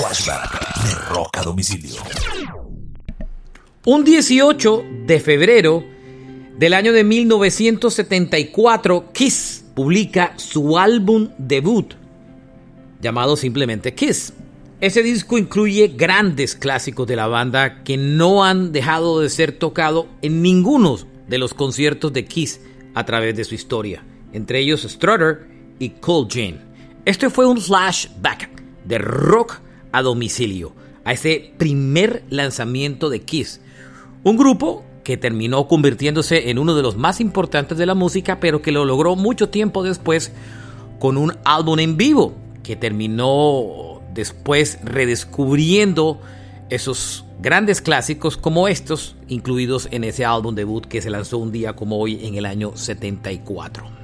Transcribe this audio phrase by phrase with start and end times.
[0.00, 2.00] Flashback de Rock a Domicilio.
[3.84, 5.84] Un 18 de febrero
[6.56, 11.92] del año de 1974, Kiss publica su álbum debut
[13.02, 14.32] llamado simplemente Kiss.
[14.80, 20.06] Ese disco incluye grandes clásicos de la banda que no han dejado de ser tocados
[20.22, 20.96] en ninguno
[21.28, 22.62] de los conciertos de Kiss
[22.94, 25.46] a través de su historia, entre ellos Strutter
[25.78, 26.62] y Cold Jane.
[27.04, 28.48] Este fue un flashback
[28.86, 29.60] de rock
[29.92, 30.72] a domicilio
[31.04, 33.60] a ese primer lanzamiento de Kiss,
[34.22, 38.62] un grupo que terminó convirtiéndose en uno de los más importantes de la música, pero
[38.62, 40.32] que lo logró mucho tiempo después
[40.98, 46.20] con un álbum en vivo que terminó después redescubriendo
[46.68, 51.74] esos grandes clásicos como estos, incluidos en ese álbum debut que se lanzó un día
[51.74, 53.99] como hoy en el año 74.